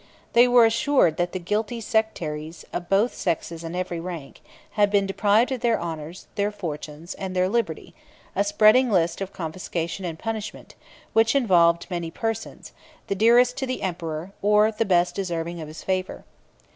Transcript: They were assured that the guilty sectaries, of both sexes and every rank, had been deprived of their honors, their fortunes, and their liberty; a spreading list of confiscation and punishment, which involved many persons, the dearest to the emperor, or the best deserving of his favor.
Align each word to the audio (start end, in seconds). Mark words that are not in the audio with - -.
They 0.33 0.47
were 0.47 0.65
assured 0.65 1.17
that 1.17 1.31
the 1.31 1.37
guilty 1.37 1.79
sectaries, 1.79 2.65
of 2.73 2.89
both 2.89 3.13
sexes 3.13 3.63
and 3.63 3.75
every 3.75 3.99
rank, 3.99 4.41
had 4.71 4.89
been 4.89 5.05
deprived 5.05 5.51
of 5.51 5.59
their 5.61 5.77
honors, 5.79 6.25
their 6.33 6.49
fortunes, 6.49 7.13
and 7.13 7.35
their 7.35 7.47
liberty; 7.47 7.93
a 8.35 8.43
spreading 8.43 8.89
list 8.89 9.21
of 9.21 9.31
confiscation 9.31 10.03
and 10.03 10.17
punishment, 10.17 10.73
which 11.13 11.35
involved 11.35 11.85
many 11.91 12.09
persons, 12.09 12.71
the 13.09 13.13
dearest 13.13 13.55
to 13.57 13.67
the 13.67 13.83
emperor, 13.83 14.31
or 14.41 14.71
the 14.71 14.85
best 14.85 15.13
deserving 15.13 15.61
of 15.61 15.67
his 15.67 15.83
favor. 15.83 16.25